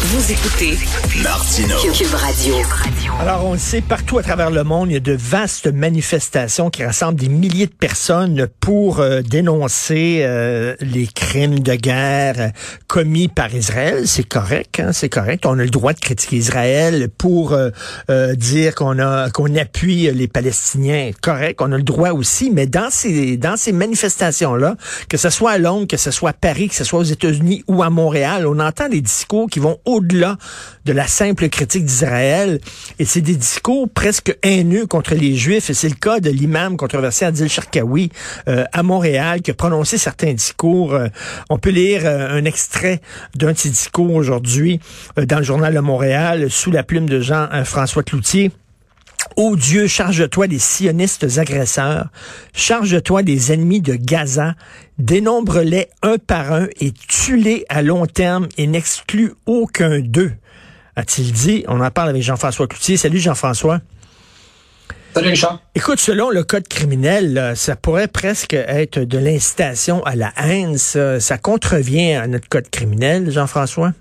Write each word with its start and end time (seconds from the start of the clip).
Vous 0.00 0.32
écoutez 0.32 0.78
Martineau. 1.24 1.76
Cube 1.92 2.14
Radio. 2.14 2.54
Alors, 3.20 3.44
on 3.46 3.54
le 3.54 3.58
sait, 3.58 3.80
partout 3.80 4.18
à 4.18 4.22
travers 4.22 4.48
le 4.48 4.62
monde, 4.62 4.90
il 4.90 4.94
y 4.94 4.96
a 4.96 5.00
de 5.00 5.16
vastes 5.18 5.66
manifestations 5.66 6.70
qui 6.70 6.84
rassemblent 6.84 7.18
des 7.18 7.28
milliers 7.28 7.66
de 7.66 7.72
personnes 7.72 8.46
pour 8.60 9.00
euh, 9.00 9.22
dénoncer 9.22 10.20
euh, 10.20 10.76
les 10.80 11.08
crimes 11.08 11.58
de 11.58 11.74
guerre 11.74 12.34
euh, 12.38 12.48
commis 12.86 13.26
par 13.26 13.52
Israël. 13.52 14.06
C'est 14.06 14.22
correct, 14.22 14.78
hein, 14.78 14.92
c'est 14.92 15.08
correct. 15.08 15.44
On 15.44 15.58
a 15.58 15.64
le 15.64 15.68
droit 15.68 15.92
de 15.92 15.98
critiquer 15.98 16.36
Israël 16.36 17.08
pour 17.18 17.52
euh, 17.52 17.70
euh, 18.08 18.36
dire 18.36 18.76
qu'on 18.76 19.00
a 19.00 19.30
qu'on 19.30 19.52
appuie 19.56 20.12
les 20.12 20.28
Palestiniens. 20.28 21.10
Correct, 21.20 21.60
on 21.60 21.72
a 21.72 21.76
le 21.76 21.82
droit 21.82 22.10
aussi. 22.10 22.52
Mais 22.52 22.68
dans 22.68 22.90
ces 22.90 23.36
dans 23.36 23.56
ces 23.56 23.72
manifestations-là, 23.72 24.76
que 25.08 25.16
ce 25.16 25.28
soit 25.28 25.50
à 25.50 25.58
Londres, 25.58 25.88
que 25.88 25.96
ce 25.96 26.12
soit 26.12 26.30
à 26.30 26.34
Paris, 26.34 26.68
que 26.68 26.76
ce 26.76 26.84
soit 26.84 27.00
aux 27.00 27.02
États-Unis 27.02 27.64
ou 27.66 27.82
à 27.82 27.90
Montréal, 27.90 28.46
on 28.46 28.60
entend 28.60 28.88
des 28.88 29.00
discours 29.00 29.50
qui 29.50 29.58
vont 29.58 29.76
au-delà 29.88 30.36
de 30.84 30.92
la 30.92 31.06
simple 31.06 31.48
critique 31.48 31.84
d'Israël. 31.84 32.60
Et 32.98 33.04
c'est 33.04 33.20
des 33.22 33.34
discours 33.34 33.88
presque 33.88 34.36
haineux 34.42 34.86
contre 34.86 35.14
les 35.14 35.34
Juifs. 35.34 35.70
Et 35.70 35.74
c'est 35.74 35.88
le 35.88 35.94
cas 35.94 36.20
de 36.20 36.30
l'imam 36.30 36.76
controversé 36.76 37.24
Adil 37.24 37.48
Sharkawi 37.48 38.10
euh, 38.48 38.64
à 38.72 38.82
Montréal 38.82 39.40
qui 39.40 39.50
a 39.50 39.54
prononcé 39.54 39.98
certains 39.98 40.34
discours. 40.34 40.94
Euh, 40.94 41.08
on 41.48 41.58
peut 41.58 41.70
lire 41.70 42.02
euh, 42.04 42.38
un 42.38 42.44
extrait 42.44 43.00
d'un 43.34 43.52
de 43.52 43.58
ses 43.58 43.70
discours 43.70 44.14
aujourd'hui 44.14 44.80
dans 45.16 45.38
le 45.38 45.44
journal 45.44 45.74
de 45.74 45.80
Montréal 45.80 46.50
sous 46.50 46.70
la 46.70 46.82
plume 46.82 47.08
de 47.08 47.20
Jean-François 47.20 48.02
Cloutier. 48.02 48.52
Ô 49.36 49.56
Dieu, 49.56 49.86
charge-toi 49.86 50.48
des 50.48 50.58
sionistes 50.58 51.38
agresseurs, 51.38 52.08
charge-toi 52.54 53.22
des 53.22 53.52
ennemis 53.52 53.80
de 53.80 53.94
Gaza, 53.94 54.54
dénombre-les 54.98 55.88
un 56.02 56.18
par 56.18 56.52
un 56.52 56.66
et 56.80 56.92
tue-les 56.92 57.64
à 57.68 57.82
long 57.82 58.06
terme 58.06 58.48
et 58.56 58.66
n'exclus 58.66 59.34
aucun 59.46 60.00
d'eux, 60.00 60.32
a-t-il 60.98 61.32
dit. 61.32 61.64
On 61.68 61.80
en 61.80 61.90
parle 61.92 62.08
avec 62.08 62.22
Jean-François 62.22 62.66
Cloutier. 62.66 62.96
Salut 62.96 63.20
Jean-François. 63.20 63.80
Salut 65.14 65.28
Richard. 65.28 65.62
Écoute, 65.76 66.00
selon 66.00 66.30
le 66.30 66.42
code 66.42 66.66
criminel, 66.66 67.34
là, 67.34 67.54
ça 67.54 67.76
pourrait 67.76 68.08
presque 68.08 68.54
être 68.54 68.98
de 68.98 69.18
l'incitation 69.18 70.02
à 70.04 70.16
la 70.16 70.32
haine. 70.36 70.76
Ça, 70.76 71.20
ça 71.20 71.38
contrevient 71.38 72.14
à 72.14 72.26
notre 72.26 72.48
code 72.48 72.68
criminel, 72.68 73.30
Jean-François? 73.30 73.92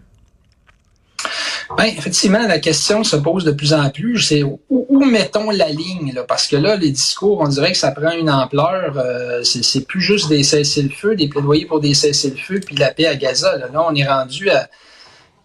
Ben, 1.75 1.85
effectivement, 1.85 2.47
la 2.47 2.59
question 2.59 3.03
se 3.03 3.15
pose 3.17 3.43
de 3.43 3.51
plus 3.51 3.73
en 3.73 3.89
plus. 3.89 4.19
C'est 4.21 4.43
où, 4.43 4.59
où 4.69 5.03
mettons 5.03 5.49
la 5.49 5.69
ligne 5.69 6.13
là? 6.13 6.23
Parce 6.23 6.47
que 6.47 6.55
là, 6.55 6.75
les 6.75 6.91
discours, 6.91 7.39
on 7.41 7.47
dirait 7.47 7.71
que 7.71 7.77
ça 7.77 7.91
prend 7.91 8.11
une 8.11 8.29
ampleur. 8.29 8.93
Euh, 8.97 9.43
c'est 9.43 9.85
plus 9.85 10.01
juste 10.01 10.29
des 10.29 10.43
cessez-le-feu, 10.43 11.15
des 11.15 11.27
plaidoyers 11.27 11.65
pour 11.65 11.81
des 11.81 11.93
cessez-le-feu, 11.93 12.61
puis 12.65 12.75
la 12.75 12.91
paix 12.91 13.07
à 13.07 13.15
Gaza. 13.15 13.57
Là, 13.57 13.67
là 13.71 13.85
on 13.89 13.93
est 13.95 14.07
rendu 14.07 14.49
à 14.49 14.69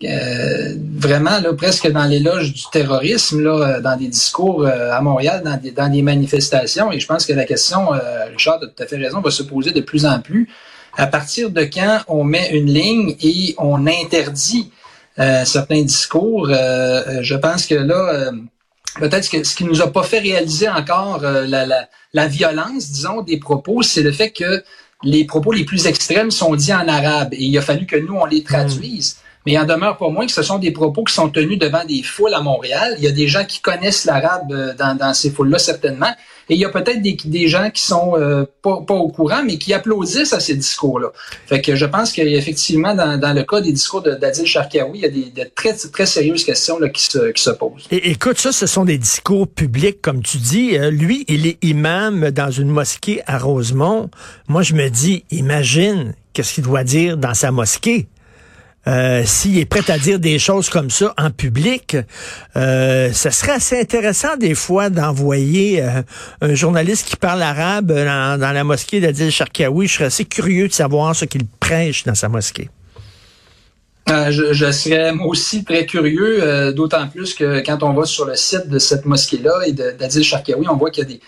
euh, 0.04 0.74
vraiment 0.96 1.38
là, 1.38 1.52
presque 1.54 1.90
dans 1.90 2.04
l'éloge 2.04 2.52
du 2.52 2.62
terrorisme, 2.72 3.42
là, 3.42 3.80
dans 3.80 3.96
des 3.96 4.08
discours 4.08 4.64
euh, 4.64 4.90
à 4.92 5.00
Montréal, 5.00 5.42
dans 5.44 5.56
des, 5.56 5.70
dans 5.70 5.88
des 5.88 6.02
manifestations. 6.02 6.90
Et 6.92 6.98
je 6.98 7.06
pense 7.06 7.24
que 7.24 7.32
la 7.32 7.44
question, 7.44 7.94
euh, 7.94 7.98
Richard 8.30 8.56
a 8.56 8.66
tout 8.66 8.82
à 8.82 8.86
fait 8.86 8.96
raison, 8.96 9.20
va 9.20 9.30
se 9.30 9.42
poser 9.42 9.70
de 9.70 9.80
plus 9.80 10.04
en 10.04 10.20
plus. 10.20 10.48
À 10.96 11.06
partir 11.06 11.50
de 11.50 11.62
quand 11.62 12.00
on 12.08 12.24
met 12.24 12.50
une 12.50 12.66
ligne 12.66 13.16
et 13.22 13.54
on 13.58 13.86
interdit 13.86 14.70
euh, 14.70 14.81
certains 15.16 15.82
discours, 15.82 16.48
euh, 16.50 17.18
je 17.22 17.34
pense 17.34 17.66
que 17.66 17.74
là, 17.74 18.14
euh, 18.14 18.32
peut-être 18.98 19.28
que 19.28 19.44
ce 19.44 19.54
qui 19.54 19.64
nous 19.64 19.82
a 19.82 19.92
pas 19.92 20.02
fait 20.02 20.20
réaliser 20.20 20.68
encore 20.68 21.20
la, 21.20 21.66
la, 21.66 21.88
la, 22.12 22.26
violence, 22.26 22.90
disons, 22.90 23.22
des 23.22 23.38
propos, 23.38 23.82
c'est 23.82 24.02
le 24.02 24.12
fait 24.12 24.30
que 24.30 24.62
les 25.02 25.24
propos 25.24 25.52
les 25.52 25.64
plus 25.64 25.86
extrêmes 25.86 26.30
sont 26.30 26.54
dits 26.54 26.72
en 26.72 26.86
arabe 26.88 27.34
et 27.34 27.44
il 27.44 27.58
a 27.58 27.62
fallu 27.62 27.86
que 27.86 27.96
nous, 27.96 28.14
on 28.14 28.24
les 28.24 28.42
traduise. 28.42 29.16
Mais 29.44 29.52
il 29.52 29.58
en 29.58 29.64
demeure 29.64 29.96
pas 29.96 30.08
moins 30.08 30.26
que 30.26 30.32
ce 30.32 30.42
sont 30.42 30.58
des 30.58 30.70
propos 30.70 31.04
qui 31.04 31.14
sont 31.14 31.28
tenus 31.28 31.58
devant 31.58 31.84
des 31.84 32.02
foules 32.02 32.34
à 32.34 32.40
Montréal. 32.40 32.94
Il 32.98 33.04
y 33.04 33.08
a 33.08 33.12
des 33.12 33.28
gens 33.28 33.44
qui 33.44 33.60
connaissent 33.60 34.04
l'arabe 34.04 34.76
dans, 34.78 34.96
dans 34.96 35.14
ces 35.14 35.30
foules-là, 35.30 35.58
certainement. 35.58 36.14
Et 36.48 36.54
il 36.54 36.60
y 36.60 36.64
a 36.64 36.68
peut-être 36.70 37.00
des, 37.00 37.16
des 37.24 37.48
gens 37.48 37.70
qui 37.70 37.82
sont 37.82 38.14
euh, 38.16 38.44
pas, 38.62 38.82
pas 38.86 38.94
au 38.94 39.08
courant, 39.08 39.42
mais 39.44 39.58
qui 39.58 39.72
applaudissent 39.72 40.32
à 40.32 40.40
ces 40.40 40.54
discours-là. 40.54 41.08
Fait 41.46 41.60
que 41.60 41.76
je 41.76 41.86
pense 41.86 42.12
qu'effectivement, 42.12 42.94
dans, 42.94 43.18
dans 43.18 43.32
le 43.32 43.44
cas 43.44 43.60
des 43.60 43.72
discours 43.72 44.02
d'Adil 44.02 44.46
Sharkawi, 44.46 44.98
il 44.98 45.02
y 45.02 45.06
a 45.06 45.08
des, 45.08 45.30
de 45.30 45.50
très, 45.54 45.72
très 45.74 46.06
sérieuses 46.06 46.44
questions 46.44 46.78
là, 46.78 46.88
qui, 46.88 47.02
se, 47.04 47.30
qui 47.30 47.42
se 47.42 47.50
posent. 47.50 47.86
Et, 47.90 48.10
écoute, 48.10 48.38
ça, 48.38 48.52
ce 48.52 48.66
sont 48.66 48.84
des 48.84 48.98
discours 48.98 49.48
publics, 49.48 50.02
comme 50.02 50.22
tu 50.22 50.38
dis. 50.38 50.76
Euh, 50.76 50.90
lui, 50.90 51.24
il 51.28 51.46
est 51.46 51.62
imam 51.62 52.30
dans 52.30 52.50
une 52.50 52.68
mosquée 52.68 53.22
à 53.26 53.38
Rosemont. 53.38 54.10
Moi, 54.48 54.62
je 54.62 54.74
me 54.74 54.88
dis, 54.88 55.24
imagine 55.30 56.14
qu'est-ce 56.32 56.54
qu'il 56.54 56.64
doit 56.64 56.84
dire 56.84 57.16
dans 57.16 57.34
sa 57.34 57.50
mosquée. 57.50 58.08
Euh, 58.88 59.22
s'il 59.24 59.58
est 59.58 59.64
prêt 59.64 59.88
à 59.90 59.98
dire 59.98 60.18
des 60.18 60.40
choses 60.40 60.68
comme 60.68 60.90
ça 60.90 61.14
en 61.16 61.30
public, 61.30 61.96
euh, 62.56 63.12
ça 63.12 63.30
serait 63.30 63.52
assez 63.52 63.80
intéressant 63.80 64.36
des 64.36 64.56
fois 64.56 64.90
d'envoyer 64.90 65.80
euh, 65.82 66.02
un 66.40 66.54
journaliste 66.54 67.06
qui 67.08 67.16
parle 67.16 67.42
arabe 67.42 67.92
dans, 67.92 68.52
la 68.52 68.64
mosquée 68.64 69.00
d'Adil 69.00 69.30
Sharkawi. 69.30 69.86
Je 69.86 69.94
serais 69.94 70.04
assez 70.06 70.24
curieux 70.24 70.66
de 70.66 70.72
savoir 70.72 71.14
ce 71.14 71.26
qu'il 71.26 71.46
prêche 71.60 72.02
dans 72.02 72.16
sa 72.16 72.28
mosquée. 72.28 72.70
Euh, 74.10 74.32
je, 74.32 74.72
serais 74.72 75.12
aussi 75.24 75.64
très 75.64 75.86
curieux, 75.86 76.42
euh, 76.42 76.72
d'autant 76.72 77.06
plus 77.06 77.34
que 77.34 77.64
quand 77.64 77.84
on 77.84 77.92
va 77.92 78.04
sur 78.04 78.24
le 78.24 78.34
site 78.34 78.68
de 78.68 78.80
cette 78.80 79.04
mosquée-là 79.04 79.60
et 79.64 79.72
d'Adil 79.72 80.24
Sharkawi, 80.24 80.66
on 80.68 80.76
voit 80.76 80.90
qu'il 80.90 81.04
y 81.04 81.06
a 81.06 81.08
des 81.08 81.20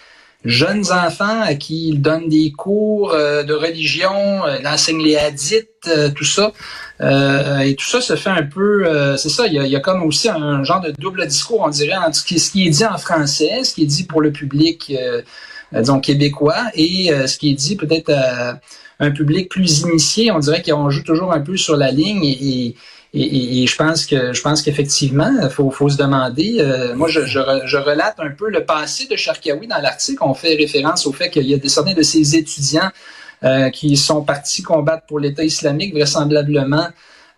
jeunes 0.44 0.91
enfants 0.91 1.41
à 1.41 1.54
qui 1.54 1.91
il 1.91 2.03
donne 2.03 2.28
des 2.28 2.50
cours 2.50 3.12
de 3.12 3.54
religion, 3.54 4.43
il 4.60 4.66
enseigne 4.66 5.03
les 5.03 5.16
hadiths, 5.16 5.88
tout 6.14 6.25
ça. 6.25 6.53
Et 7.00 7.75
tout 7.77 7.87
ça 7.87 8.00
se 8.00 8.16
fait 8.16 8.31
un 8.31 8.44
peu, 8.44 9.16
c'est 9.16 9.28
ça, 9.28 9.47
il 9.47 9.55
y, 9.55 9.59
a, 9.59 9.65
il 9.65 9.71
y, 9.71 9.77
a, 9.77 9.81
comme 9.81 10.03
aussi 10.03 10.28
un 10.28 10.62
genre 10.62 10.81
de 10.81 10.93
double 10.99 11.27
discours, 11.27 11.62
on 11.65 11.69
dirait, 11.69 11.97
entre 11.97 12.16
ce 12.16 12.25
qui, 12.25 12.66
est 12.66 12.71
dit 12.71 12.84
en 12.84 12.99
français, 12.99 13.65
ce 13.65 13.75
qui 13.75 13.82
est 13.82 13.87
dit 13.87 14.05
pour 14.05 14.21
le 14.21 14.32
public, 14.32 14.94
disons, 15.72 16.00
québécois, 16.00 16.66
et 16.75 17.10
ce 17.27 17.37
qui 17.37 17.50
est 17.50 17.55
dit 17.55 17.77
peut-être 17.77 18.10
à 18.10 18.60
un 19.00 19.10
public 19.10 19.49
plus 19.49 19.81
initié. 19.81 20.31
On 20.31 20.38
dirait 20.38 20.62
qu'on 20.62 20.91
joue 20.91 21.03
toujours 21.03 21.32
un 21.32 21.41
peu 21.41 21.56
sur 21.56 21.77
la 21.77 21.91
ligne 21.91 22.25
et, 22.25 22.69
et 22.69 22.77
et, 23.16 23.66
je 23.69 23.76
pense 23.76 24.06
que 24.06 24.32
je 24.32 24.43
pense 24.43 24.61
qu'effectivement, 24.61 25.49
faut, 25.49 25.71
faut, 25.71 25.88
se 25.88 25.97
demander. 25.97 26.56
Euh, 26.59 26.97
moi, 26.97 27.06
je, 27.06 27.25
je, 27.25 27.38
je, 27.65 27.76
relate 27.76 28.16
un 28.19 28.31
peu 28.31 28.50
le 28.50 28.65
passé 28.65 29.06
de 29.09 29.15
Sharkawi 29.15 29.69
dans 29.69 29.78
l'article. 29.78 30.19
On 30.22 30.34
fait 30.34 30.56
référence 30.56 31.06
au 31.06 31.12
fait 31.12 31.31
qu'il 31.31 31.47
y 31.47 31.55
a 31.55 31.69
certains 31.69 31.94
de 31.94 32.03
ses 32.03 32.34
étudiants 32.34 32.91
euh, 33.44 33.71
qui 33.71 33.97
sont 33.97 34.22
partis 34.22 34.62
combattre 34.62 35.05
pour 35.06 35.21
l'État 35.21 35.44
islamique, 35.44 35.94
vraisemblablement. 35.94 36.88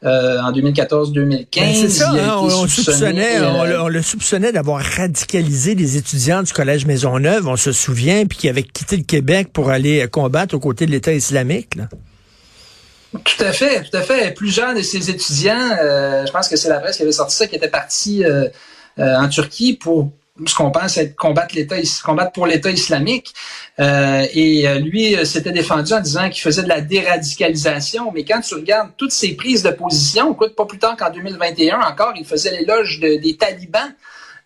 Euh, 0.05 0.39
en 0.41 0.53
2014-2015. 0.53 1.47
Ben, 1.57 1.75
c'est 1.75 1.89
ça, 1.89 2.11
hein, 2.11 2.37
on, 2.37 2.45
on, 2.45 2.69
soupçonnait, 2.69 3.41
on, 3.41 3.65
le, 3.65 3.81
on, 3.81 3.89
le 3.89 4.03
soupçonnait 4.03 4.53
d'avoir 4.53 4.83
radicalisé 4.83 5.75
des 5.75 5.97
étudiants 5.97 6.43
du 6.43 6.53
Collège 6.53 6.85
Maisonneuve, 6.85 7.49
on 7.49 7.57
se 7.57 7.73
souvient, 7.73 8.27
puis 8.27 8.37
qui 8.37 8.49
avaient 8.51 8.63
quitté 8.63 8.99
le 8.99 9.05
Québec 9.05 9.49
pour 9.55 9.71
aller 9.71 10.07
combattre 10.13 10.55
aux 10.55 10.61
côtés 10.61 10.85
de 10.85 10.91
l'État 10.91 11.15
islamique. 11.15 11.77
Là. 11.77 11.89
Tout 13.25 13.45
à 13.45 13.53
fait, 13.53 13.83
tout 13.83 13.97
à 13.97 14.03
fait. 14.03 14.35
Plusieurs 14.35 14.75
de 14.75 14.83
ces 14.83 15.11
étudiants, 15.11 15.71
euh, 15.81 16.27
je 16.27 16.33
pense 16.33 16.49
que 16.49 16.57
c'est 16.57 16.69
la 16.69 16.81
presse 16.81 16.97
qui 16.97 17.03
avait 17.03 17.13
sorti 17.13 17.37
ça, 17.37 17.47
qui 17.47 17.57
étaient 17.57 17.69
partis 17.69 18.25
euh, 18.25 18.49
euh, 18.99 19.17
en 19.17 19.29
Turquie 19.29 19.75
pour 19.75 20.11
ce 20.45 20.55
qu'on 20.55 20.71
pense 20.71 20.99
être 20.99 21.17
combattre 21.17 21.55
l'État, 21.55 21.77
combattre 22.05 22.33
pour 22.33 22.47
l'État 22.47 22.71
islamique. 22.71 23.33
Euh, 23.79 24.27
et 24.33 24.67
lui 24.81 25.17
s'était 25.25 25.53
défendu 25.53 25.93
en 25.93 26.01
disant 26.01 26.29
qu'il 26.29 26.43
faisait 26.43 26.63
de 26.63 26.69
la 26.69 26.81
déradicalisation. 26.81 28.13
Mais 28.13 28.25
quand 28.25 28.41
tu 28.41 28.55
regardes 28.55 28.91
toutes 28.97 29.13
ses 29.13 29.35
prises 29.35 29.63
de 29.63 29.71
position, 29.71 30.33
écoute, 30.33 30.55
pas 30.55 30.67
plus 30.67 30.79
tard 30.79 30.97
qu'en 30.97 31.11
2021 31.11 31.81
encore, 31.81 32.13
il 32.17 32.25
faisait 32.25 32.51
l'éloge 32.51 33.01
de, 33.01 33.17
des 33.17 33.37
talibans. 33.37 33.95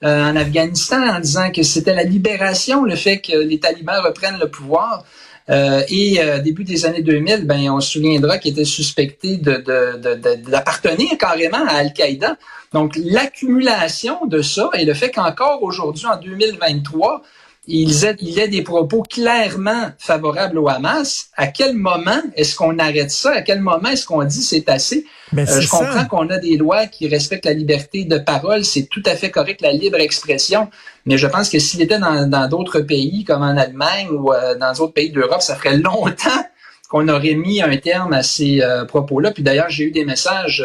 en 0.02 0.34
Afghanistan 0.36 1.02
en 1.16 1.20
disant 1.20 1.50
que 1.50 1.62
c'était 1.62 1.94
la 1.94 2.04
libération, 2.04 2.84
le 2.84 2.96
fait 2.96 3.18
que 3.18 3.36
les 3.36 3.58
talibans 3.58 4.00
reprennent 4.02 4.38
le 4.38 4.48
pouvoir. 4.48 5.04
Euh, 5.50 5.82
et 5.88 6.20
euh, 6.20 6.38
début 6.38 6.64
des 6.64 6.86
années 6.86 7.02
2000, 7.02 7.44
ben, 7.44 7.70
on 7.70 7.80
se 7.80 7.92
souviendra 7.92 8.38
qu'il 8.38 8.52
était 8.52 8.64
suspecté 8.64 9.36
d'appartenir 9.36 11.18
carrément 11.18 11.66
à 11.66 11.74
Al-Qaïda. 11.78 12.36
Donc, 12.72 12.94
l'accumulation 12.96 14.26
de 14.26 14.42
ça 14.42 14.70
et 14.74 14.84
le 14.84 14.94
fait 14.94 15.10
qu'encore 15.10 15.62
aujourd'hui, 15.62 16.06
en 16.06 16.16
2023, 16.16 17.22
il 17.70 18.16
il 18.20 18.38
ait 18.38 18.48
des 18.48 18.62
propos 18.62 19.02
clairement 19.02 19.90
favorables 19.98 20.58
au 20.58 20.68
Hamas. 20.68 21.28
À 21.36 21.46
quel 21.46 21.74
moment 21.74 22.20
est-ce 22.36 22.56
qu'on 22.56 22.78
arrête 22.78 23.10
ça? 23.10 23.32
À 23.32 23.42
quel 23.42 23.60
moment 23.60 23.88
est-ce 23.88 24.06
qu'on 24.06 24.24
dit 24.24 24.42
c'est 24.42 24.68
assez? 24.68 25.06
Ben, 25.32 25.48
euh, 25.48 25.60
je 25.60 25.68
comprends 25.68 26.04
qu'on 26.06 26.28
a 26.30 26.38
des 26.38 26.56
lois 26.56 26.86
qui 26.86 27.08
respectent 27.08 27.46
la 27.46 27.52
liberté 27.52 28.04
de 28.04 28.18
parole. 28.18 28.64
C'est 28.64 28.88
tout 28.90 29.02
à 29.06 29.14
fait 29.14 29.30
correct, 29.30 29.60
la 29.60 29.72
libre 29.72 29.98
expression. 30.00 30.68
Mais 31.06 31.16
je 31.16 31.26
pense 31.26 31.48
que 31.48 31.58
s'il 31.58 31.80
était 31.80 31.98
dans 31.98 32.48
d'autres 32.48 32.80
pays, 32.80 33.24
comme 33.24 33.42
en 33.42 33.56
Allemagne 33.56 34.08
ou 34.10 34.32
euh, 34.32 34.56
dans 34.56 34.72
d'autres 34.72 34.94
pays 34.94 35.10
d'Europe, 35.10 35.42
ça 35.42 35.54
ferait 35.54 35.76
longtemps 35.76 36.44
qu'on 36.90 37.08
aurait 37.08 37.34
mis 37.34 37.62
un 37.62 37.76
terme 37.76 38.12
à 38.12 38.22
ces 38.22 38.62
euh, 38.62 38.84
propos-là. 38.84 39.30
Puis 39.30 39.42
d'ailleurs, 39.42 39.70
j'ai 39.70 39.84
eu 39.84 39.90
des 39.92 40.04
messages 40.04 40.64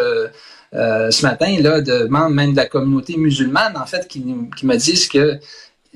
euh, 0.73 1.11
ce 1.11 1.25
matin 1.25 1.55
là 1.61 1.79
de 1.79 2.05
membres 2.05 2.31
même 2.31 2.51
de 2.51 2.57
la 2.57 2.65
communauté 2.65 3.15
musulmane, 3.15 3.77
en 3.77 3.85
fait, 3.85 4.07
qui, 4.07 4.25
qui 4.57 4.65
me 4.65 4.75
disent 4.75 5.07
que 5.07 5.39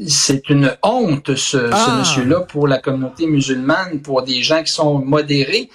c'est 0.08 0.50
une 0.50 0.76
honte, 0.84 1.36
ce, 1.36 1.58
Ah. 1.72 1.86
ce 1.86 2.00
monsieur-là, 2.00 2.42
pour 2.42 2.68
la 2.68 2.78
communauté 2.80 3.28
musulmane, 3.28 4.02
pour 4.02 4.24
des 4.24 4.42
gens 4.42 4.64
qui 4.64 4.72
sont 4.72 5.00
modérés. 5.00 5.70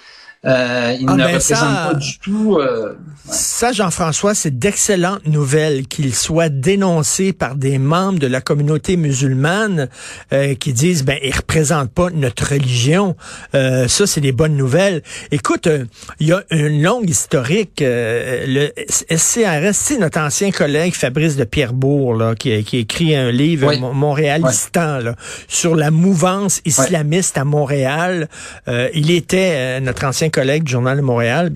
Euh, 0.45 0.95
il 0.99 1.05
Ah, 1.09 1.13
ne 1.13 1.17
ben 1.17 1.25
représente 1.27 1.59
ça- 1.59 1.89
pas 1.91 1.97
du 1.97 2.19
tout. 2.19 2.57
euh, 2.59 2.93
Ça, 3.27 3.71
Jean-François, 3.71 4.35
c'est 4.35 4.55
d'excellentes 4.59 5.25
nouvelles 5.25 5.87
qu'il 5.87 6.13
soit 6.13 6.49
dénoncé 6.49 7.33
par 7.33 7.55
des 7.55 7.79
membres 7.79 8.19
de 8.19 8.27
la 8.27 8.39
communauté 8.41 8.97
musulmane 8.97 9.89
euh, 10.31 10.53
qui 10.53 10.73
disent, 10.73 11.03
ben, 11.03 11.17
il 11.23 11.35
représente 11.35 11.89
pas 11.91 12.09
notre 12.11 12.51
religion. 12.51 13.15
Euh, 13.55 13.87
ça, 13.87 14.05
c'est 14.05 14.21
des 14.21 14.31
bonnes 14.31 14.55
nouvelles. 14.55 15.01
Écoute, 15.31 15.65
euh, 15.65 15.85
il 16.19 16.27
y 16.27 16.33
a 16.33 16.43
une 16.51 16.83
longue 16.83 17.09
historique. 17.09 17.81
euh, 17.81 18.45
le 18.47 18.71
SCRS, 19.09 19.73
c'est 19.73 19.97
notre 19.97 20.19
ancien 20.19 20.51
collègue 20.51 20.93
Fabrice 20.93 21.35
de 21.35 21.45
Pierrebourg, 21.45 22.13
là, 22.15 22.35
qui, 22.35 22.63
qui 22.63 22.77
a 22.77 22.79
écrit 22.81 23.15
un 23.15 23.31
livre, 23.31 23.69
Oui. 23.69 23.79
Mon- 23.79 23.93
Montréalistan, 23.93 24.99
là, 24.99 25.15
sur 25.47 25.75
la 25.75 25.89
mouvance 25.89 26.61
islamiste 26.65 27.37
à 27.39 27.43
Montréal. 27.45 28.29
Euh, 28.67 28.89
il 28.93 29.09
était 29.09 29.53
euh, 29.55 29.79
notre 29.79 30.05
ancien 30.05 30.29
collègue 30.35 30.63
du 30.63 30.73
Journal 30.73 30.97
de 30.97 31.01
Montréal. 31.01 31.53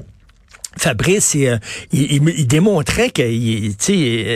Fabrice, 0.78 1.36
il, 1.92 2.48
démontrait 2.48 3.10
que 3.10 3.22
il- 3.24 3.76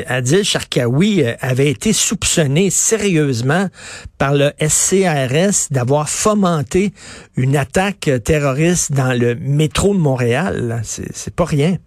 Adil 0.08 0.44
Sharkawi 0.44 1.24
euh, 1.24 1.36
avait 1.40 1.70
été 1.70 1.94
soupçonné 1.94 2.70
sérieusement 2.70 3.70
par 4.18 4.34
le 4.34 4.52
SCRS 4.60 5.72
d'avoir 5.72 6.10
fomenté 6.10 6.92
une 7.38 7.56
attaque 7.56 8.10
terroriste 8.26 8.92
dans 8.92 9.18
le 9.18 9.36
métro 9.36 9.94
de 9.94 10.00
Montréal. 10.00 10.82
c'est 10.84 11.34
pas 11.34 11.46
rien. 11.46 11.78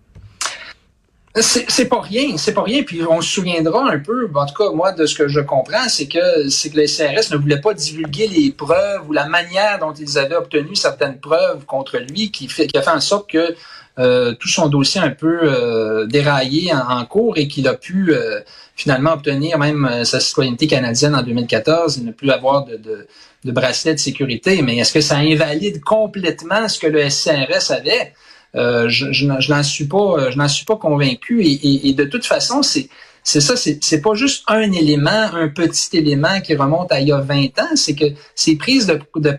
C'est 1.39 1.89
pas 1.89 2.01
rien, 2.01 2.37
c'est 2.39 2.55
pas 2.55 2.63
rien. 2.63 2.83
Puis 2.83 3.03
on 3.03 3.21
se 3.21 3.29
souviendra 3.29 3.91
un 3.91 3.99
peu, 3.99 4.29
en 4.35 4.47
tout 4.47 4.55
cas 4.55 4.71
moi 4.71 4.93
de 4.93 5.05
ce 5.05 5.15
que 5.15 5.29
je 5.29 5.41
comprends, 5.41 5.89
c'est 5.89 6.09
que 6.09 6.49
c'est 6.49 6.71
que 6.71 6.79
le 6.79 6.87
CRS 6.87 7.31
ne 7.31 7.37
voulait 7.37 7.61
pas 7.61 7.75
divulguer 7.75 8.27
les 8.27 8.53
preuves 8.53 9.07
ou 9.09 9.13
la 9.13 9.27
manière 9.27 9.79
dont 9.79 9.93
ils 9.93 10.19
avaient 10.19 10.37
obtenu 10.37 10.75
certaines 10.75 11.19
preuves 11.21 11.67
contre 11.67 11.99
lui, 11.99 12.31
qui, 12.31 12.49
fait, 12.49 12.75
a 12.75 12.81
fait 12.81 12.91
en 12.91 13.01
sorte 13.01 13.29
que 13.29 13.55
euh, 13.99 14.35
tout 14.35 14.49
son 14.49 14.69
dossier 14.69 15.01
un 15.01 15.11
peu 15.11 15.41
euh, 15.43 16.07
déraillé 16.07 16.73
en, 16.73 17.01
en 17.01 17.05
cours 17.07 17.39
et 17.39 17.49
qu'il 17.49 17.67
a 17.69 17.75
pu 17.75 18.13
euh, 18.13 18.41
finalement 18.75 19.13
obtenir 19.13 19.59
même 19.59 19.87
euh, 19.87 20.05
sa 20.05 20.21
citoyenneté 20.21 20.67
canadienne 20.67 21.15
en 21.15 21.23
2014 21.23 21.99
et 21.99 22.03
ne 22.03 22.13
plus 22.13 22.31
avoir 22.31 22.67
de, 22.67 22.77
de, 22.77 23.07
de 23.45 23.53
bracelet 23.53 23.95
de 23.95 23.99
sécurité. 23.99 24.61
Mais 24.63 24.77
est-ce 24.77 24.93
que 24.93 25.01
ça 25.01 25.17
invalide 25.17 25.83
complètement 25.83 26.69
ce 26.69 26.79
que 26.79 26.87
le 26.87 27.09
SCRS 27.09 27.71
avait? 27.71 28.13
Euh, 28.57 28.89
je, 28.89 29.13
je, 29.13 29.27
n'en- 29.27 29.41
je 29.41 29.53
n'en 29.53 29.63
suis 29.63 29.87
pas, 29.87 30.31
je 30.31 30.37
n'en 30.39 30.49
suis 30.49 30.65
pas 30.65 30.77
convaincu. 30.77 31.43
Et, 31.45 31.53
et, 31.53 31.89
et 31.91 31.95
de 31.95 32.05
toute 32.05 32.25
façon, 32.25 32.63
c'est 32.63 32.89
c'est 33.23 33.41
ça, 33.41 33.57
c'est 33.57 33.83
c'est 33.83 34.01
pas 34.01 34.15
juste 34.15 34.45
un 34.47 34.71
élément, 34.71 35.11
un 35.35 35.49
petit 35.49 35.97
élément 35.97 36.41
qui 36.41 36.55
remonte 36.55 36.93
à 36.93 37.01
il 37.01 37.09
y 37.09 37.13
a 37.13 37.19
20 37.21 37.59
ans. 37.59 37.75
C'est 37.75 37.97
que 37.97 38.05
ces 38.37 38.55
prises 38.57 38.87
de, 38.87 39.01
de, 39.17 39.31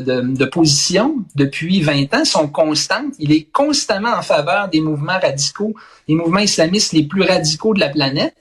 de, 0.00 0.20
de, 0.36 0.44
position 0.44 1.16
depuis 1.34 1.80
20 1.82 2.14
ans 2.14 2.24
sont 2.24 2.46
constantes. 2.46 3.12
Il 3.18 3.32
est 3.32 3.48
constamment 3.52 4.12
en 4.16 4.22
faveur 4.22 4.68
des 4.68 4.80
mouvements 4.80 5.18
radicaux, 5.20 5.74
des 6.08 6.14
mouvements 6.14 6.38
islamistes 6.38 6.92
les 6.92 7.02
plus 7.02 7.22
radicaux 7.22 7.74
de 7.74 7.80
la 7.80 7.88
planète. 7.88 8.34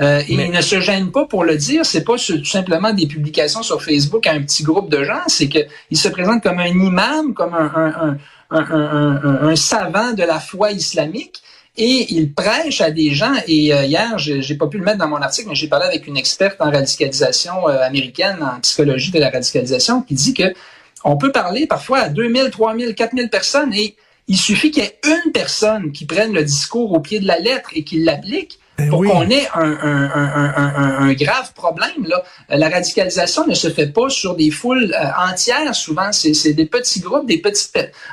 Euh, 0.00 0.22
et 0.28 0.36
Mais- 0.36 0.46
il 0.46 0.52
ne 0.52 0.60
se 0.60 0.80
gêne 0.80 1.10
pas 1.10 1.24
pour 1.26 1.42
le 1.42 1.56
dire. 1.56 1.84
C'est 1.84 2.04
pas 2.04 2.14
tout 2.16 2.44
simplement 2.44 2.92
des 2.92 3.08
publications 3.08 3.64
sur 3.64 3.82
Facebook 3.82 4.24
à 4.28 4.32
un 4.34 4.42
petit 4.42 4.62
groupe 4.62 4.88
de 4.88 5.02
gens. 5.02 5.22
C'est 5.26 5.48
que 5.48 5.58
il 5.90 5.98
se 5.98 6.08
présente 6.08 6.44
comme 6.44 6.60
un 6.60 6.66
imam, 6.68 7.34
comme 7.34 7.54
un, 7.54 7.72
un, 7.74 8.08
un, 8.10 8.18
un, 8.50 9.56
savant 9.56 10.12
de 10.12 10.22
la 10.22 10.40
foi 10.40 10.72
islamique. 10.72 11.42
Et 11.80 12.12
il 12.12 12.32
prêche 12.32 12.80
à 12.80 12.90
des 12.90 13.14
gens. 13.14 13.34
Et 13.46 13.72
euh, 13.72 13.84
hier, 13.84 14.18
j'ai 14.18 14.54
pas 14.56 14.66
pu 14.66 14.78
le 14.78 14.84
mettre 14.84 14.98
dans 14.98 15.06
mon 15.06 15.22
article, 15.22 15.48
mais 15.48 15.54
j'ai 15.54 15.68
parlé 15.68 15.86
avec 15.86 16.08
une 16.08 16.16
experte 16.16 16.60
en 16.60 16.72
radicalisation 16.72 17.68
euh, 17.68 17.80
américaine, 17.82 18.38
en 18.42 18.58
psychologie 18.60 19.12
de 19.12 19.20
la 19.20 19.30
radicalisation, 19.30 20.02
qui 20.02 20.14
dit 20.14 20.34
que 20.34 20.52
on 21.04 21.16
peut 21.16 21.30
parler 21.30 21.68
parfois 21.68 21.98
à 21.98 22.08
2000, 22.08 22.50
3000, 22.50 22.94
4000 22.96 23.30
personnes 23.30 23.72
et 23.72 23.96
il 24.26 24.36
suffit 24.36 24.70
qu'il 24.70 24.82
y 24.82 24.86
ait 24.86 24.98
une 25.04 25.32
personne 25.32 25.92
qui 25.92 26.04
prenne 26.04 26.32
le 26.32 26.44
discours 26.44 26.92
au 26.92 27.00
pied 27.00 27.20
de 27.20 27.26
la 27.26 27.38
lettre 27.38 27.70
et 27.74 27.82
qui 27.82 28.02
l'applique 28.02 28.58
pour 28.88 29.00
oui. 29.00 29.08
qu'on 29.08 29.28
ait 29.28 29.48
un, 29.54 29.76
un, 29.82 30.10
un, 30.14 30.96
un, 31.00 31.12
grave 31.14 31.52
problème. 31.54 32.06
Là. 32.06 32.22
La 32.48 32.68
radicalisation 32.68 33.46
ne 33.46 33.54
se 33.54 33.68
fait 33.70 33.88
pas 33.88 34.08
sur 34.08 34.36
des 34.36 34.50
foules 34.50 34.94
euh, 34.94 35.30
entières. 35.30 35.74
Souvent, 35.74 36.12
c'est 36.12 36.52
des 36.52 36.66
petits 36.66 37.00
groupes, 37.00 37.26
des 37.26 37.38
petits, 37.38 37.68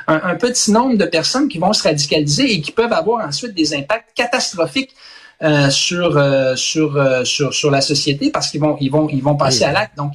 un, 0.08 0.34
petit 0.34 0.72
nombre 0.72 0.96
de 0.96 1.04
personnes 1.04 1.48
qui 1.48 1.58
vont 1.58 1.72
se 1.72 1.84
radicaliser 1.84 2.52
et 2.52 2.60
qui 2.60 2.72
peuvent 2.72 2.92
avoir 2.92 3.26
ensuite 3.26 3.54
des 3.54 3.74
impacts 3.74 4.10
catastrophiques 4.14 4.94
euh, 5.42 5.70
sur, 5.70 6.16
euh, 6.16 6.56
sur, 6.56 6.96
euh, 6.96 7.24
sur, 7.24 7.54
sur 7.54 7.70
la 7.70 7.80
société 7.80 8.30
parce 8.30 8.48
qu'ils 8.50 8.60
vont, 8.60 8.76
ils 8.80 8.90
vont, 8.90 9.08
ils 9.08 9.22
vont 9.22 9.36
passer 9.36 9.64
Oui. 9.64 9.70
à 9.70 9.72
l'acte. 9.72 9.96
Donc, 9.96 10.12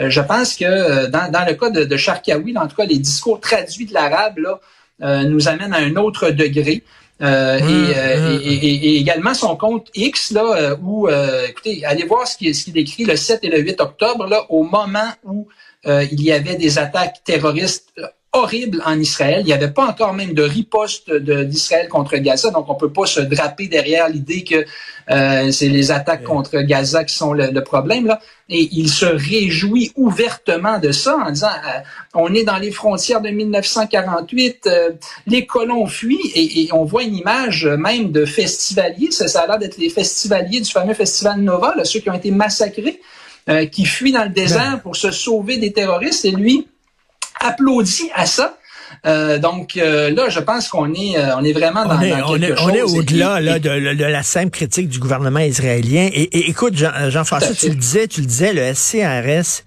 euh, 0.00 0.10
je 0.10 0.20
pense 0.20 0.54
que 0.56 1.06
dans, 1.06 1.30
dans 1.30 1.44
le 1.46 1.54
cas 1.54 1.70
de, 1.70 1.84
de 1.84 1.96
Sharkawi, 1.96 2.56
en 2.56 2.66
tout 2.66 2.76
cas, 2.76 2.86
les 2.86 2.98
discours 2.98 3.38
traduits 3.38 3.86
de 3.86 3.94
l'arabe 3.94 4.38
là, 4.38 4.58
euh, 5.02 5.24
nous 5.24 5.48
amènent 5.48 5.74
à 5.74 5.78
un 5.78 5.96
autre 5.96 6.30
degré. 6.30 6.84
Euh, 7.22 7.60
Hum, 7.60 7.68
et, 7.68 7.96
euh, 7.96 8.34
hum. 8.34 8.40
et, 8.42 8.52
et- 8.54 8.86
et 8.88 8.96
également 8.98 9.32
son 9.34 9.54
compte 9.56 9.86
X 9.94 10.32
là 10.32 10.44
euh, 10.56 10.76
où 10.82 11.06
euh, 11.08 11.46
écoutez 11.48 11.84
allez 11.84 12.04
voir 12.04 12.26
ce 12.26 12.36
qui 12.36 12.52
ce 12.52 12.64
qu'il 12.64 12.76
écrit 12.78 13.04
le 13.04 13.14
7 13.16 13.40
et 13.44 13.48
le 13.48 13.60
8 13.60 13.80
octobre 13.80 14.26
là 14.26 14.44
au 14.48 14.64
moment 14.64 15.10
où 15.24 15.46
euh, 15.86 16.04
il 16.10 16.20
y 16.22 16.32
avait 16.32 16.56
des 16.56 16.78
attaques 16.78 17.22
terroristes 17.24 17.92
horribles 18.32 18.82
en 18.86 18.98
Israël. 18.98 19.40
Il 19.40 19.46
n'y 19.46 19.52
avait 19.52 19.70
pas 19.70 19.86
encore 19.86 20.14
même 20.14 20.32
de 20.32 20.42
riposte 20.42 21.12
d'Israël 21.12 21.88
contre 21.88 22.16
Gaza, 22.16 22.50
donc 22.50 22.68
on 22.70 22.74
peut 22.74 22.92
pas 22.92 23.04
se 23.04 23.20
draper 23.20 23.68
derrière 23.68 24.08
l'idée 24.08 24.42
que 24.42 24.64
euh, 25.10 25.50
c'est 25.50 25.68
les 25.68 25.90
attaques 25.90 26.22
contre 26.22 26.60
Gaza 26.60 27.04
qui 27.04 27.14
sont 27.14 27.34
le, 27.34 27.50
le 27.50 27.62
problème 27.62 28.06
là. 28.06 28.20
Et 28.48 28.68
il 28.72 28.88
se 28.88 29.06
réjouit 29.06 29.92
ouvertement 29.96 30.78
de 30.78 30.92
ça 30.92 31.16
en 31.16 31.30
disant 31.30 31.48
euh, 31.48 31.80
on 32.14 32.34
est 32.34 32.44
dans 32.44 32.56
les 32.58 32.70
frontières 32.70 33.20
de 33.20 33.28
1948, 33.28 34.66
euh, 34.66 34.90
les 35.26 35.44
colons 35.46 35.86
fuient 35.86 36.30
et, 36.34 36.62
et 36.62 36.72
on 36.72 36.84
voit 36.84 37.02
une 37.02 37.16
image 37.16 37.66
même 37.66 38.12
de 38.12 38.24
festivaliers. 38.24 39.10
Ça, 39.10 39.28
ça 39.28 39.42
a 39.42 39.46
l'air 39.46 39.58
d'être 39.58 39.76
les 39.76 39.90
festivaliers 39.90 40.60
du 40.60 40.70
fameux 40.70 40.94
festival 40.94 41.40
Nova, 41.40 41.74
là, 41.76 41.84
ceux 41.84 42.00
qui 42.00 42.08
ont 42.08 42.14
été 42.14 42.30
massacrés, 42.30 43.00
euh, 43.48 43.66
qui 43.66 43.84
fuient 43.84 44.12
dans 44.12 44.24
le 44.24 44.30
désert 44.30 44.80
pour 44.82 44.96
se 44.96 45.10
sauver 45.10 45.58
des 45.58 45.72
terroristes. 45.72 46.24
Et 46.24 46.30
lui 46.30 46.66
applaudit 47.44 48.10
à 48.14 48.26
ça. 48.26 48.56
Euh, 49.06 49.38
donc 49.38 49.76
euh, 49.78 50.10
là, 50.10 50.28
je 50.28 50.38
pense 50.38 50.68
qu'on 50.68 50.92
est, 50.94 51.16
euh, 51.16 51.34
on 51.36 51.42
est 51.44 51.52
vraiment 51.54 51.84
dans, 51.86 51.96
on 51.96 52.00
est, 52.02 52.10
dans 52.10 52.28
on 52.28 52.32
quelque 52.38 52.44
est, 52.52 52.56
chose. 52.56 52.66
on 52.66 52.74
est 52.74 52.82
au-delà 52.82 53.40
et- 53.40 53.44
là, 53.44 53.58
de, 53.58 53.94
de- 53.94 54.04
la 54.04 54.22
simple 54.22 54.50
critique 54.50 54.88
du 54.88 54.98
gouvernement 54.98 55.40
israélien. 55.40 56.08
Et, 56.12 56.22
et 56.24 56.50
écoute, 56.50 56.76
Jean- 56.76 57.08
Jean-François, 57.10 57.54
tu 57.54 57.68
le 57.70 57.74
disais, 57.74 58.06
tu 58.06 58.20
le 58.20 58.26
disais, 58.26 58.52
le 58.52 58.72
SCRS, 58.74 59.64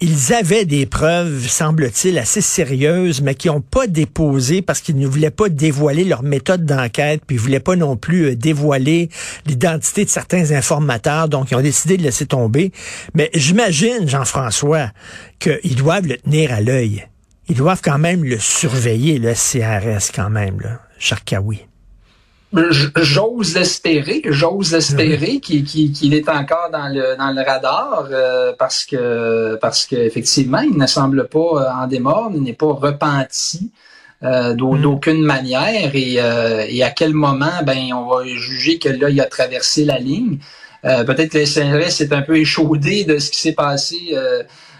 ils 0.00 0.34
avaient 0.34 0.66
des 0.66 0.84
preuves, 0.84 1.48
semble-t-il, 1.48 2.18
assez 2.18 2.42
sérieuses, 2.42 3.22
mais 3.22 3.34
qui 3.34 3.48
n'ont 3.48 3.62
pas 3.62 3.86
déposé 3.86 4.60
parce 4.60 4.80
qu'ils 4.80 4.98
ne 4.98 5.06
voulaient 5.06 5.30
pas 5.30 5.48
dévoiler 5.48 6.04
leur 6.04 6.22
méthode 6.22 6.66
d'enquête, 6.66 7.22
puis 7.26 7.36
ils 7.36 7.40
voulaient 7.40 7.60
pas 7.60 7.76
non 7.76 7.96
plus 7.96 8.26
euh, 8.26 8.36
dévoiler 8.36 9.08
l'identité 9.46 10.04
de 10.04 10.10
certains 10.10 10.50
informateurs, 10.50 11.28
donc 11.28 11.50
ils 11.50 11.56
ont 11.56 11.62
décidé 11.62 11.96
de 11.96 12.02
laisser 12.02 12.26
tomber. 12.26 12.72
Mais 13.14 13.30
j'imagine, 13.32 14.06
Jean-François, 14.06 14.90
qu'ils 15.38 15.76
doivent 15.76 16.06
le 16.06 16.18
tenir 16.18 16.52
à 16.52 16.60
l'œil. 16.60 17.06
Ils 17.48 17.56
doivent 17.56 17.80
quand 17.82 17.98
même 17.98 18.22
le 18.22 18.38
surveiller, 18.38 19.18
le 19.18 19.34
SCRS, 19.34 20.12
quand 20.14 20.30
même, 20.30 20.60
là, 20.60 20.80
Sharkawi. 20.98 21.64
J'ose 22.52 23.54
l'espérer, 23.54 24.22
j'ose 24.24 24.72
l'espérer 24.72 25.40
qu'il 25.40 26.14
est 26.14 26.28
encore 26.28 26.70
dans 26.72 26.88
le 26.88 27.16
dans 27.18 27.32
le 27.32 27.42
radar 27.42 28.08
euh, 28.10 28.52
parce 28.56 28.84
que 28.84 29.56
parce 29.60 29.84
que 29.84 29.96
effectivement 29.96 30.60
il 30.60 30.76
ne 30.76 30.86
semble 30.86 31.26
pas 31.28 31.38
euh, 31.38 31.82
en 31.82 31.86
démordre, 31.88 32.36
il 32.36 32.42
n'est 32.42 32.52
pas 32.52 32.72
repenti 32.72 33.72
euh, 34.22 34.54
Mm. 34.54 34.80
d'aucune 34.80 35.22
manière 35.22 35.90
et, 35.94 36.16
euh, 36.18 36.64
et 36.68 36.82
à 36.82 36.90
quel 36.90 37.12
moment 37.12 37.62
ben 37.64 37.92
on 37.92 38.08
va 38.08 38.24
juger 38.24 38.78
que 38.78 38.88
là 38.88 39.10
il 39.10 39.20
a 39.20 39.26
traversé 39.26 39.84
la 39.84 39.98
ligne. 39.98 40.38
Peut-être 40.82 41.32
que 41.32 41.38
le 41.38 41.46
SNRS 41.46 42.00
est 42.00 42.12
un 42.12 42.22
peu 42.22 42.36
échaudé 42.36 43.02
de 43.02 43.18
ce 43.18 43.32
qui 43.32 43.38
s'est 43.38 43.54
passé 43.54 44.14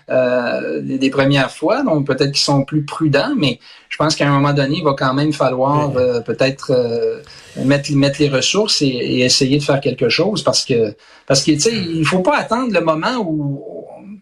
euh, 0.09 0.81
des, 0.83 0.99
des 0.99 1.11
premières 1.11 1.51
fois, 1.51 1.83
donc 1.83 2.07
peut-être 2.07 2.31
qu'ils 2.33 2.45
sont 2.45 2.65
plus 2.65 2.85
prudents, 2.85 3.35
mais 3.37 3.59
je 3.89 3.97
pense 3.97 4.15
qu'à 4.15 4.29
un 4.29 4.31
moment 4.33 4.53
donné, 4.53 4.77
il 4.79 4.85
va 4.85 4.95
quand 4.97 5.13
même 5.15 5.33
falloir 5.33 5.91
Oui. 5.91 5.97
euh, 5.99 6.21
peut-être 6.21 6.71
euh, 6.71 7.19
mettre, 7.65 7.91
mettre 7.95 8.21
les 8.21 8.29
ressources 8.29 8.83
et, 8.83 8.87
et 8.87 9.21
essayer 9.25 9.59
de 9.59 9.65
faire 9.65 9.81
quelque 9.81 10.09
chose 10.09 10.43
parce 10.45 10.65
que 10.65 10.95
parce 11.27 11.43
que 11.43 11.51
tu 11.53 11.61
sais, 11.61 11.75
il 11.75 12.05
faut 12.07 12.21
pas 12.21 12.37
attendre 12.37 12.73
le 12.73 12.81
moment 12.81 13.17
où 13.21 13.76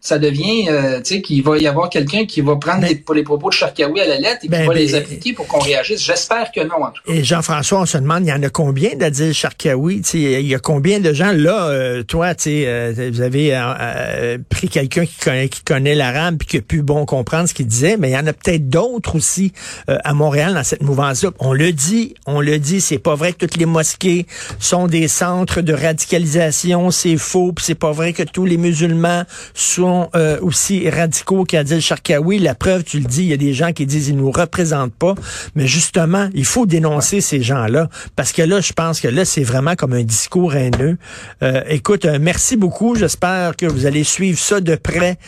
ça 0.04 0.18
devient, 0.18 0.68
euh, 0.68 1.00
tu 1.00 1.14
sais, 1.14 1.22
qu'il 1.22 1.42
va 1.42 1.56
y 1.56 1.66
avoir 1.66 1.88
quelqu'un 1.88 2.26
qui 2.26 2.42
va 2.42 2.56
prendre 2.56 2.86
les, 2.86 3.02
les, 3.14 3.22
propos 3.22 3.48
de 3.48 3.54
Charkaoui 3.54 3.98
à 4.02 4.06
la 4.06 4.18
lettre 4.18 4.40
et 4.42 4.46
qui 4.46 4.48
ben, 4.48 4.66
va 4.66 4.74
les 4.74 4.92
ben, 4.92 4.96
appliquer 4.96 5.32
pour 5.32 5.48
qu'on 5.48 5.60
réagisse. 5.60 6.04
J'espère 6.04 6.52
que 6.52 6.60
non, 6.60 6.84
en 6.84 6.90
tout 6.90 7.00
cas. 7.06 7.12
Et 7.14 7.24
Jean-François, 7.24 7.80
on 7.80 7.86
se 7.86 7.96
demande, 7.96 8.26
il 8.26 8.28
y 8.28 8.32
en 8.32 8.42
a 8.42 8.50
combien 8.50 8.96
d'Adil 8.96 9.32
Charkaoui? 9.32 10.02
Tu 10.02 10.10
sais, 10.10 10.42
il 10.42 10.46
y 10.46 10.54
a 10.54 10.58
combien 10.58 11.00
de 11.00 11.14
gens 11.14 11.32
là, 11.32 11.68
euh, 11.68 12.02
toi, 12.02 12.34
tu 12.34 12.42
sais, 12.42 12.64
euh, 12.66 13.10
vous 13.10 13.22
avez 13.22 13.56
euh, 13.56 14.36
pris 14.50 14.68
quelqu'un 14.68 15.06
qui 15.06 15.16
connaît, 15.16 15.48
qui 15.48 15.62
connaît 15.62 15.94
l'arabe 15.94 16.36
puis 16.36 16.48
qui 16.48 16.56
a 16.58 16.60
pu 16.60 16.82
bon 16.82 17.06
comprendre 17.06 17.48
ce 17.48 17.54
qu'il 17.54 17.66
disait, 17.66 17.96
mais 17.96 18.10
il 18.10 18.12
y 18.12 18.18
en 18.18 18.26
a 18.26 18.34
peut-être 18.34 18.68
d'autres 18.68 19.16
aussi 19.16 19.52
à 19.88 20.12
Montréal 20.12 20.52
dans 20.52 20.64
cette 20.64 20.82
mouvance-là. 20.82 21.30
On 21.38 21.54
le 21.54 21.72
dit, 21.72 22.14
on 22.26 22.42
le 22.42 22.58
dit, 22.58 22.82
c'est 22.82 22.98
pas 22.98 23.14
vrai 23.14 23.32
que 23.32 23.38
toutes 23.38 23.56
les 23.56 23.64
mosquées 23.64 24.26
sont 24.58 24.86
des 24.86 25.08
centres 25.08 25.62
de 25.62 25.72
radicalisation, 25.72 26.90
c'est 26.90 27.16
faux, 27.16 27.52
puis 27.54 27.64
c'est 27.64 27.74
pas 27.74 27.92
vrai 27.92 28.12
que 28.12 28.22
tous 28.22 28.44
les 28.44 28.58
musulmans 28.58 29.22
sont 29.54 29.93
euh, 30.14 30.38
aussi 30.40 30.88
radicaux 30.88 31.44
qu'Adil 31.44 31.80
Sharkawi. 31.80 32.38
La 32.38 32.54
preuve, 32.54 32.84
tu 32.84 32.98
le 32.98 33.04
dis, 33.04 33.22
il 33.22 33.28
y 33.28 33.32
a 33.32 33.36
des 33.36 33.52
gens 33.52 33.72
qui 33.72 33.86
disent 33.86 34.08
ils 34.08 34.16
nous 34.16 34.30
représentent 34.30 34.94
pas. 34.94 35.14
Mais 35.54 35.66
justement, 35.66 36.28
il 36.34 36.44
faut 36.44 36.66
dénoncer 36.66 37.20
ces 37.20 37.42
gens-là 37.42 37.88
parce 38.16 38.32
que 38.32 38.42
là, 38.42 38.60
je 38.60 38.72
pense 38.72 39.00
que 39.00 39.08
là, 39.08 39.24
c'est 39.24 39.42
vraiment 39.42 39.74
comme 39.74 39.92
un 39.92 40.02
discours 40.02 40.54
haineux. 40.54 40.96
Euh, 41.42 41.62
écoute, 41.68 42.04
euh, 42.04 42.18
merci 42.20 42.56
beaucoup. 42.56 42.94
J'espère 42.94 43.56
que 43.56 43.66
vous 43.66 43.86
allez 43.86 44.04
suivre 44.04 44.38
ça 44.38 44.60
de 44.60 44.74
près 44.76 45.18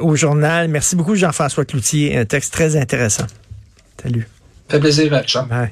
au 0.00 0.14
journal. 0.14 0.68
Merci 0.68 0.94
beaucoup, 0.96 1.14
Jean-François 1.14 1.64
Cloutier. 1.64 2.16
Un 2.16 2.24
texte 2.24 2.52
très 2.52 2.76
intéressant. 2.76 3.26
Salut. 4.02 4.28
Ça 4.68 4.76
fait 4.76 4.80
plaisir, 4.80 5.12
Richard. 5.12 5.46
Bye. 5.46 5.70